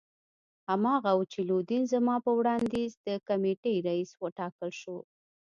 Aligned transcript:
هماغه 0.69 1.11
وو 1.17 1.29
چې 1.33 1.39
لودین 1.49 1.83
زما 1.93 2.15
په 2.25 2.31
وړاندیز 2.39 2.91
د 3.07 3.09
کمېټې 3.27 3.73
رییس 3.87 4.11
وټاکل 4.23 4.69
شو. 4.81 4.97